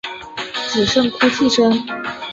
[0.71, 1.71] 只剩哭泣声